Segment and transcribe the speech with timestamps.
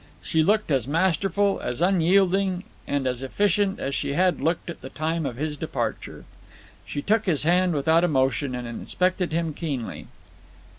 [0.23, 4.89] She looked as masterful, as unyielding, and as efficient as she had looked at the
[4.89, 6.25] time of his departure.
[6.87, 10.07] She took his hand without emotion and inspected him keenly.